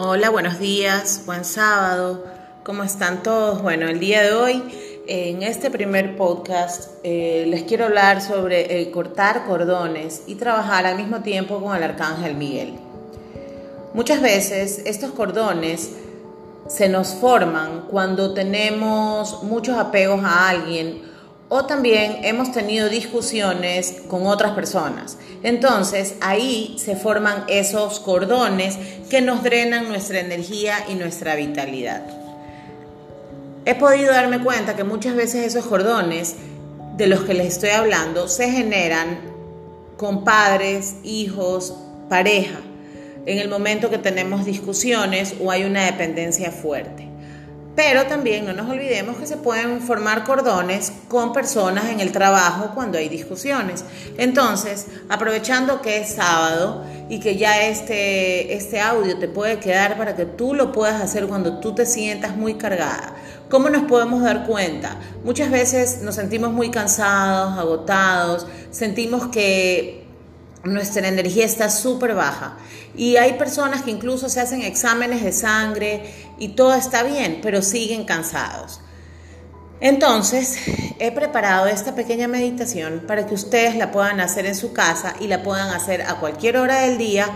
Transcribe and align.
Hola, 0.00 0.30
buenos 0.30 0.60
días, 0.60 1.22
buen 1.26 1.44
sábado, 1.44 2.24
¿cómo 2.62 2.84
están 2.84 3.24
todos? 3.24 3.62
Bueno, 3.62 3.88
el 3.88 3.98
día 3.98 4.22
de 4.22 4.30
hoy, 4.30 4.62
en 5.08 5.42
este 5.42 5.72
primer 5.72 6.16
podcast, 6.16 6.90
eh, 7.02 7.46
les 7.48 7.64
quiero 7.64 7.86
hablar 7.86 8.22
sobre 8.22 8.78
el 8.80 8.92
cortar 8.92 9.44
cordones 9.44 10.22
y 10.28 10.36
trabajar 10.36 10.86
al 10.86 10.96
mismo 10.96 11.22
tiempo 11.22 11.60
con 11.60 11.76
el 11.76 11.82
arcángel 11.82 12.36
Miguel. 12.36 12.74
Muchas 13.92 14.22
veces 14.22 14.82
estos 14.86 15.10
cordones 15.10 15.90
se 16.68 16.88
nos 16.88 17.14
forman 17.14 17.86
cuando 17.90 18.34
tenemos 18.34 19.42
muchos 19.42 19.76
apegos 19.76 20.20
a 20.22 20.48
alguien 20.48 21.02
o 21.48 21.64
también 21.64 22.18
hemos 22.24 22.52
tenido 22.52 22.88
discusiones 22.88 24.02
con 24.08 24.26
otras 24.26 24.52
personas. 24.52 25.16
Entonces 25.42 26.14
ahí 26.20 26.76
se 26.78 26.96
forman 26.96 27.44
esos 27.48 28.00
cordones 28.00 28.76
que 29.08 29.20
nos 29.20 29.42
drenan 29.42 29.88
nuestra 29.88 30.20
energía 30.20 30.84
y 30.88 30.94
nuestra 30.94 31.36
vitalidad. 31.36 32.02
He 33.64 33.74
podido 33.74 34.12
darme 34.12 34.42
cuenta 34.42 34.76
que 34.76 34.84
muchas 34.84 35.14
veces 35.14 35.46
esos 35.46 35.66
cordones 35.66 36.36
de 36.96 37.06
los 37.06 37.20
que 37.20 37.34
les 37.34 37.48
estoy 37.48 37.70
hablando 37.70 38.28
se 38.28 38.50
generan 38.50 39.18
con 39.96 40.24
padres, 40.24 40.96
hijos, 41.02 41.74
pareja, 42.08 42.60
en 43.26 43.38
el 43.38 43.48
momento 43.48 43.90
que 43.90 43.98
tenemos 43.98 44.44
discusiones 44.44 45.34
o 45.40 45.50
hay 45.50 45.64
una 45.64 45.84
dependencia 45.84 46.50
fuerte. 46.50 47.08
Pero 47.78 48.06
también 48.06 48.44
no 48.44 48.52
nos 48.52 48.68
olvidemos 48.68 49.18
que 49.18 49.26
se 49.28 49.36
pueden 49.36 49.80
formar 49.80 50.24
cordones 50.24 50.90
con 51.06 51.32
personas 51.32 51.84
en 51.90 52.00
el 52.00 52.10
trabajo 52.10 52.72
cuando 52.74 52.98
hay 52.98 53.08
discusiones. 53.08 53.84
Entonces, 54.16 54.86
aprovechando 55.08 55.80
que 55.80 55.98
es 55.98 56.14
sábado 56.14 56.82
y 57.08 57.20
que 57.20 57.36
ya 57.36 57.62
este, 57.62 58.52
este 58.56 58.80
audio 58.80 59.16
te 59.20 59.28
puede 59.28 59.60
quedar 59.60 59.96
para 59.96 60.16
que 60.16 60.26
tú 60.26 60.54
lo 60.54 60.72
puedas 60.72 61.00
hacer 61.00 61.28
cuando 61.28 61.60
tú 61.60 61.72
te 61.72 61.86
sientas 61.86 62.36
muy 62.36 62.54
cargada. 62.54 63.14
¿Cómo 63.48 63.70
nos 63.70 63.84
podemos 63.84 64.24
dar 64.24 64.44
cuenta? 64.44 64.96
Muchas 65.22 65.48
veces 65.48 66.02
nos 66.02 66.16
sentimos 66.16 66.52
muy 66.52 66.72
cansados, 66.72 67.56
agotados, 67.60 68.48
sentimos 68.72 69.28
que 69.28 69.97
nuestra 70.68 71.08
energía 71.08 71.44
está 71.44 71.70
súper 71.70 72.14
baja. 72.14 72.56
Y 72.96 73.16
hay 73.16 73.34
personas 73.34 73.82
que 73.82 73.90
incluso 73.90 74.28
se 74.28 74.40
hacen 74.40 74.62
exámenes 74.62 75.22
de 75.22 75.32
sangre 75.32 76.14
y 76.38 76.48
todo 76.48 76.74
está 76.74 77.02
bien, 77.02 77.40
pero 77.42 77.62
siguen 77.62 78.04
cansados. 78.04 78.80
Entonces, 79.80 80.58
he 80.98 81.12
preparado 81.12 81.66
esta 81.66 81.94
pequeña 81.94 82.26
meditación 82.26 83.04
para 83.06 83.26
que 83.26 83.34
ustedes 83.34 83.76
la 83.76 83.92
puedan 83.92 84.20
hacer 84.20 84.44
en 84.46 84.56
su 84.56 84.72
casa 84.72 85.14
y 85.20 85.28
la 85.28 85.44
puedan 85.44 85.70
hacer 85.70 86.02
a 86.02 86.16
cualquier 86.16 86.56
hora 86.56 86.80
del 86.80 86.98
día, 86.98 87.28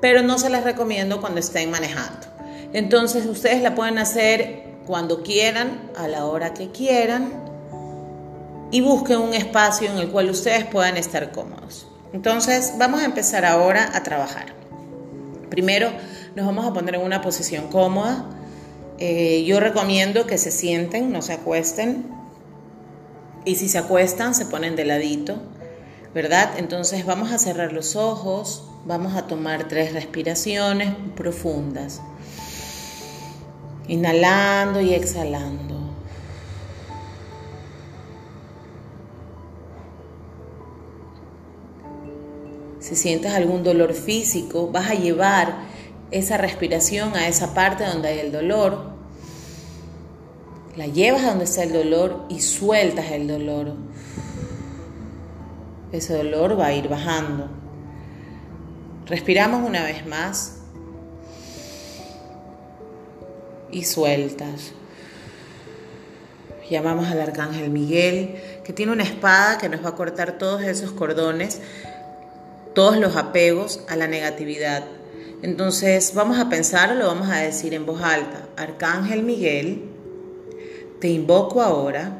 pero 0.00 0.22
no 0.22 0.38
se 0.38 0.50
las 0.50 0.64
recomiendo 0.64 1.20
cuando 1.20 1.38
estén 1.38 1.70
manejando. 1.70 2.26
Entonces, 2.72 3.26
ustedes 3.26 3.62
la 3.62 3.76
pueden 3.76 3.98
hacer 3.98 4.64
cuando 4.84 5.22
quieran, 5.22 5.92
a 5.96 6.08
la 6.08 6.24
hora 6.24 6.54
que 6.54 6.72
quieran, 6.72 7.32
y 8.72 8.80
busquen 8.80 9.18
un 9.18 9.34
espacio 9.34 9.88
en 9.88 9.98
el 9.98 10.08
cual 10.10 10.30
ustedes 10.30 10.64
puedan 10.64 10.96
estar 10.96 11.30
cómodos. 11.30 11.86
Entonces 12.14 12.74
vamos 12.78 13.00
a 13.00 13.06
empezar 13.06 13.44
ahora 13.44 13.90
a 13.92 14.04
trabajar. 14.04 14.54
Primero 15.50 15.90
nos 16.36 16.46
vamos 16.46 16.64
a 16.64 16.72
poner 16.72 16.94
en 16.94 17.02
una 17.02 17.20
posición 17.20 17.66
cómoda. 17.66 18.24
Eh, 18.98 19.42
yo 19.44 19.58
recomiendo 19.58 20.24
que 20.24 20.38
se 20.38 20.52
sienten, 20.52 21.10
no 21.10 21.22
se 21.22 21.32
acuesten. 21.32 22.06
Y 23.44 23.56
si 23.56 23.68
se 23.68 23.78
acuestan, 23.78 24.36
se 24.36 24.46
ponen 24.46 24.76
de 24.76 24.84
ladito, 24.84 25.42
¿verdad? 26.14 26.52
Entonces 26.56 27.04
vamos 27.04 27.32
a 27.32 27.38
cerrar 27.38 27.72
los 27.72 27.96
ojos, 27.96 28.64
vamos 28.86 29.16
a 29.16 29.26
tomar 29.26 29.66
tres 29.66 29.92
respiraciones 29.92 30.94
profundas. 31.16 32.00
Inhalando 33.88 34.80
y 34.80 34.94
exhalando. 34.94 35.83
Si 42.84 42.96
sientes 42.96 43.32
algún 43.32 43.62
dolor 43.62 43.94
físico, 43.94 44.68
vas 44.70 44.90
a 44.90 44.94
llevar 44.94 45.54
esa 46.10 46.36
respiración 46.36 47.16
a 47.16 47.28
esa 47.28 47.54
parte 47.54 47.82
donde 47.82 48.08
hay 48.08 48.18
el 48.18 48.30
dolor. 48.30 48.90
La 50.76 50.86
llevas 50.86 51.22
a 51.22 51.30
donde 51.30 51.44
está 51.44 51.62
el 51.62 51.72
dolor 51.72 52.26
y 52.28 52.42
sueltas 52.42 53.10
el 53.10 53.26
dolor. 53.26 53.72
Ese 55.92 56.12
dolor 56.12 56.60
va 56.60 56.66
a 56.66 56.72
ir 56.74 56.88
bajando. 56.88 57.48
Respiramos 59.06 59.66
una 59.66 59.82
vez 59.84 60.06
más 60.06 60.58
y 63.72 63.84
sueltas. 63.84 64.72
Llamamos 66.68 67.06
al 67.06 67.22
arcángel 67.22 67.70
Miguel, 67.70 68.42
que 68.62 68.74
tiene 68.74 68.92
una 68.92 69.04
espada 69.04 69.56
que 69.56 69.70
nos 69.70 69.82
va 69.82 69.88
a 69.88 69.94
cortar 69.94 70.36
todos 70.36 70.60
esos 70.64 70.92
cordones 70.92 71.62
todos 72.74 72.98
los 72.98 73.16
apegos 73.16 73.80
a 73.88 73.96
la 73.96 74.08
negatividad. 74.08 74.84
Entonces 75.42 76.12
vamos 76.14 76.38
a 76.38 76.48
pensar, 76.48 76.94
lo 76.96 77.06
vamos 77.06 77.30
a 77.30 77.36
decir 77.36 77.74
en 77.74 77.86
voz 77.86 78.02
alta. 78.02 78.48
Arcángel 78.56 79.22
Miguel, 79.22 79.82
te 81.00 81.08
invoco 81.08 81.62
ahora. 81.62 82.18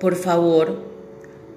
Por 0.00 0.14
favor, 0.16 0.84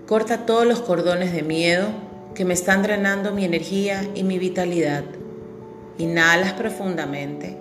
corta 0.08 0.46
todos 0.46 0.66
los 0.66 0.82
cordones 0.82 1.34
de 1.34 1.44
miedo 1.44 1.88
que 2.34 2.46
me 2.46 2.54
están 2.54 2.82
drenando 2.82 3.34
mi 3.34 3.46
energía 3.46 4.10
y 4.16 4.24
mi 4.24 4.40
vitalidad. 4.40 5.04
Inhalas 5.98 6.54
profundamente 6.54 7.58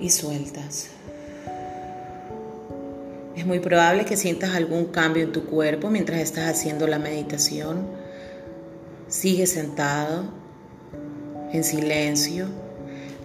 y 0.00 0.10
sueltas. 0.10 0.88
Es 3.36 3.46
muy 3.46 3.60
probable 3.60 4.04
que 4.04 4.16
sientas 4.16 4.54
algún 4.54 4.86
cambio 4.86 5.22
en 5.22 5.32
tu 5.32 5.44
cuerpo 5.44 5.88
mientras 5.88 6.20
estás 6.20 6.50
haciendo 6.50 6.86
la 6.86 6.98
meditación. 6.98 7.86
Sigue 9.08 9.46
sentado, 9.46 10.24
en 11.52 11.64
silencio, 11.64 12.46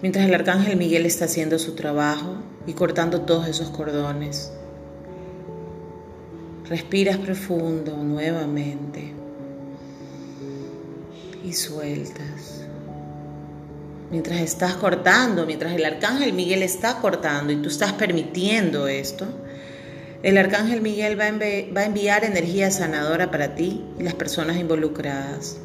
mientras 0.01 0.25
el 0.25 0.33
arcángel 0.33 0.77
Miguel 0.77 1.05
está 1.05 1.25
haciendo 1.25 1.59
su 1.59 1.75
trabajo 1.75 2.35
y 2.65 2.73
cortando 2.73 3.21
todos 3.21 3.47
esos 3.47 3.69
cordones. 3.69 4.51
Respiras 6.69 7.17
profundo 7.17 7.97
nuevamente 7.97 9.13
y 11.43 11.53
sueltas. 11.53 12.61
Mientras 14.11 14.39
estás 14.39 14.75
cortando, 14.75 15.45
mientras 15.45 15.73
el 15.73 15.83
arcángel 15.83 16.31
Miguel 16.33 16.63
está 16.63 16.99
cortando 16.99 17.51
y 17.51 17.57
tú 17.57 17.69
estás 17.69 17.93
permitiendo 17.93 18.87
esto, 18.87 19.25
el 20.23 20.37
arcángel 20.37 20.81
Miguel 20.81 21.19
va 21.19 21.25
a, 21.25 21.85
enviar 21.85 22.23
energía 22.23 22.71
sanadora 22.71 23.29
para 23.29 23.53
ti 23.55 23.83
y 23.99 24.03
las 24.03 24.15
personas 24.15 24.57
involucradas. 24.57 25.57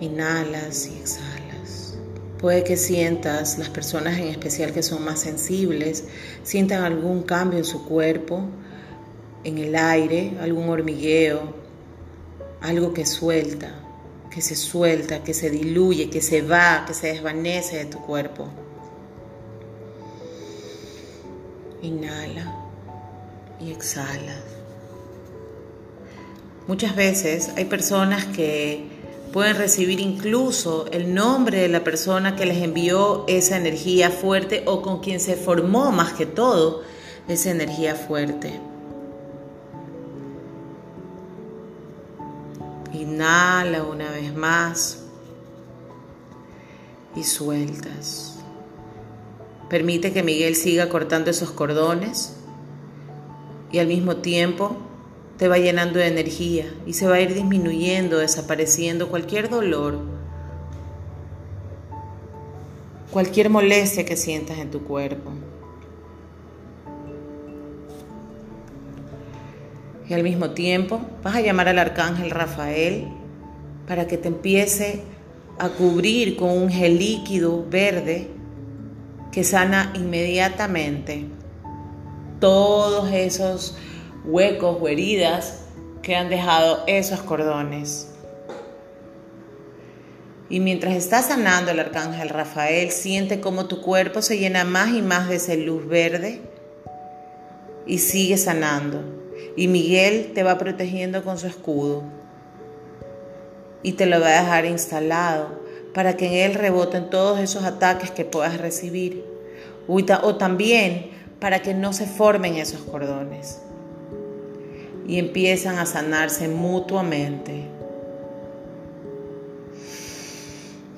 Inhalas 0.00 0.88
y 0.88 0.98
exhalas. 0.98 1.98
Puede 2.38 2.64
que 2.64 2.76
sientas, 2.76 3.58
las 3.58 3.68
personas 3.68 4.18
en 4.18 4.28
especial 4.28 4.72
que 4.72 4.82
son 4.82 5.04
más 5.04 5.20
sensibles, 5.20 6.04
sientan 6.42 6.82
algún 6.82 7.22
cambio 7.22 7.58
en 7.58 7.64
su 7.64 7.84
cuerpo, 7.84 8.42
en 9.44 9.58
el 9.58 9.76
aire, 9.76 10.32
algún 10.40 10.68
hormigueo, 10.68 11.54
algo 12.62 12.94
que 12.94 13.04
suelta, 13.06 13.74
que 14.30 14.40
se 14.40 14.56
suelta, 14.56 15.22
que 15.22 15.34
se 15.34 15.50
diluye, 15.50 16.08
que 16.08 16.22
se 16.22 16.42
va, 16.42 16.84
que 16.86 16.94
se 16.94 17.08
desvanece 17.08 17.76
de 17.76 17.84
tu 17.84 17.98
cuerpo. 17.98 18.48
Inhala 21.82 22.54
y 23.60 23.72
exhala. 23.72 24.36
Muchas 26.68 26.94
veces 26.94 27.50
hay 27.56 27.64
personas 27.64 28.24
que 28.26 28.86
pueden 29.32 29.56
recibir 29.56 29.98
incluso 29.98 30.86
el 30.92 31.12
nombre 31.12 31.60
de 31.60 31.68
la 31.68 31.82
persona 31.82 32.36
que 32.36 32.46
les 32.46 32.62
envió 32.62 33.24
esa 33.26 33.56
energía 33.56 34.10
fuerte 34.10 34.62
o 34.66 34.80
con 34.80 35.00
quien 35.00 35.18
se 35.18 35.34
formó 35.36 35.90
más 35.90 36.12
que 36.12 36.24
todo 36.26 36.82
esa 37.26 37.50
energía 37.50 37.96
fuerte. 37.96 38.60
Inhala 42.92 43.82
una 43.82 44.10
vez 44.10 44.32
más 44.34 45.02
y 47.16 47.24
sueltas. 47.24 48.41
Permite 49.72 50.12
que 50.12 50.22
Miguel 50.22 50.54
siga 50.54 50.90
cortando 50.90 51.30
esos 51.30 51.50
cordones 51.50 52.36
y 53.72 53.78
al 53.78 53.86
mismo 53.86 54.16
tiempo 54.16 54.76
te 55.38 55.48
va 55.48 55.56
llenando 55.56 55.98
de 55.98 56.08
energía 56.08 56.66
y 56.86 56.92
se 56.92 57.06
va 57.06 57.14
a 57.14 57.20
ir 57.22 57.32
disminuyendo, 57.32 58.18
desapareciendo 58.18 59.08
cualquier 59.08 59.48
dolor, 59.48 59.98
cualquier 63.10 63.48
molestia 63.48 64.04
que 64.04 64.18
sientas 64.18 64.58
en 64.58 64.70
tu 64.70 64.82
cuerpo. 64.84 65.30
Y 70.06 70.12
al 70.12 70.22
mismo 70.22 70.50
tiempo 70.50 71.00
vas 71.22 71.36
a 71.36 71.40
llamar 71.40 71.68
al 71.68 71.78
arcángel 71.78 72.30
Rafael 72.30 73.08
para 73.88 74.06
que 74.06 74.18
te 74.18 74.28
empiece 74.28 75.02
a 75.58 75.70
cubrir 75.70 76.36
con 76.36 76.50
un 76.50 76.68
gel 76.68 76.98
líquido 76.98 77.64
verde 77.70 78.41
que 79.32 79.44
sana 79.44 79.92
inmediatamente 79.96 81.26
todos 82.38 83.10
esos 83.12 83.76
huecos 84.24 84.76
o 84.80 84.88
heridas 84.88 85.60
que 86.02 86.14
han 86.14 86.28
dejado 86.28 86.84
esos 86.86 87.22
cordones. 87.22 88.08
Y 90.50 90.60
mientras 90.60 90.94
está 90.94 91.22
sanando 91.22 91.70
el 91.70 91.80
arcángel 91.80 92.28
Rafael, 92.28 92.90
siente 92.90 93.40
como 93.40 93.66
tu 93.66 93.80
cuerpo 93.80 94.20
se 94.20 94.36
llena 94.36 94.64
más 94.64 94.90
y 94.90 95.00
más 95.00 95.28
de 95.28 95.36
esa 95.36 95.54
luz 95.54 95.86
verde 95.88 96.42
y 97.86 97.98
sigue 97.98 98.36
sanando. 98.36 99.00
Y 99.56 99.68
Miguel 99.68 100.32
te 100.34 100.42
va 100.42 100.58
protegiendo 100.58 101.24
con 101.24 101.38
su 101.38 101.46
escudo 101.46 102.02
y 103.82 103.92
te 103.92 104.04
lo 104.04 104.20
va 104.20 104.26
a 104.26 104.42
dejar 104.42 104.66
instalado 104.66 105.61
para 105.94 106.16
que 106.16 106.26
en 106.26 106.50
él 106.50 106.54
reboten 106.54 107.10
todos 107.10 107.38
esos 107.38 107.64
ataques 107.64 108.10
que 108.10 108.24
puedas 108.24 108.58
recibir. 108.58 109.24
O 109.86 110.36
también 110.36 111.10
para 111.38 111.60
que 111.60 111.74
no 111.74 111.92
se 111.92 112.06
formen 112.06 112.54
esos 112.54 112.80
cordones. 112.82 113.60
Y 115.06 115.18
empiezan 115.18 115.78
a 115.78 115.86
sanarse 115.86 116.48
mutuamente. 116.48 117.66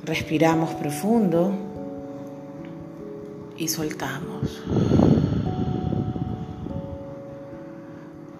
Respiramos 0.04 0.74
profundo 0.74 1.52
y 3.56 3.68
soltamos. 3.68 4.62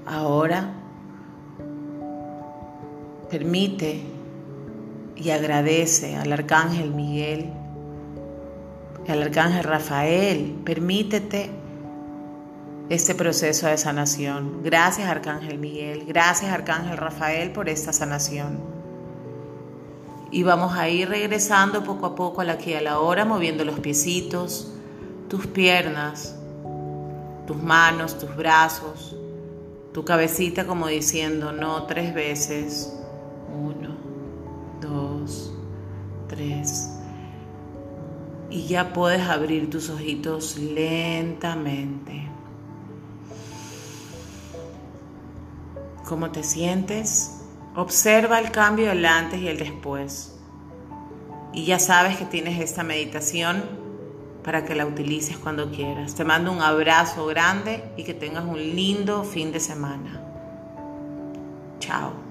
Ahora 0.04 0.74
permite 3.30 4.13
y 5.16 5.30
agradece 5.30 6.16
al 6.16 6.32
arcángel 6.32 6.90
Miguel 6.90 7.50
al 9.12 9.22
arcángel 9.22 9.64
Rafael. 9.64 10.60
Permítete 10.64 11.50
este 12.88 13.14
proceso 13.14 13.66
de 13.66 13.78
sanación. 13.78 14.62
Gracias 14.62 15.08
arcángel 15.08 15.58
Miguel, 15.58 16.04
gracias 16.06 16.50
arcángel 16.52 16.96
Rafael 16.96 17.52
por 17.52 17.68
esta 17.68 17.92
sanación. 17.92 18.58
Y 20.30 20.42
vamos 20.42 20.76
a 20.76 20.88
ir 20.88 21.08
regresando 21.08 21.84
poco 21.84 22.06
a 22.06 22.14
poco 22.14 22.40
a 22.40 22.44
la 22.44 22.54
aquí 22.54 22.74
a 22.74 22.80
la 22.80 22.98
hora, 22.98 23.24
moviendo 23.24 23.64
los 23.64 23.78
piecitos, 23.78 24.72
tus 25.28 25.46
piernas, 25.46 26.34
tus 27.46 27.56
manos, 27.56 28.18
tus 28.18 28.34
brazos, 28.34 29.16
tu 29.92 30.04
cabecita 30.04 30.66
como 30.66 30.88
diciendo 30.88 31.52
no 31.52 31.84
tres 31.84 32.14
veces. 32.14 32.92
Y 38.50 38.66
ya 38.66 38.92
puedes 38.92 39.22
abrir 39.22 39.70
tus 39.70 39.90
ojitos 39.90 40.56
lentamente. 40.58 42.28
¿Cómo 46.06 46.30
te 46.30 46.42
sientes? 46.42 47.40
Observa 47.74 48.38
el 48.38 48.50
cambio 48.50 48.88
del 48.88 49.04
antes 49.06 49.40
y 49.40 49.48
el 49.48 49.58
después. 49.58 50.34
Y 51.52 51.64
ya 51.64 51.78
sabes 51.78 52.16
que 52.16 52.24
tienes 52.24 52.60
esta 52.60 52.82
meditación 52.82 53.62
para 54.44 54.64
que 54.64 54.74
la 54.74 54.86
utilices 54.86 55.38
cuando 55.38 55.70
quieras. 55.70 56.14
Te 56.14 56.24
mando 56.24 56.52
un 56.52 56.60
abrazo 56.60 57.26
grande 57.26 57.82
y 57.96 58.04
que 58.04 58.14
tengas 58.14 58.44
un 58.44 58.58
lindo 58.58 59.24
fin 59.24 59.50
de 59.50 59.60
semana. 59.60 60.20
Chao. 61.80 62.23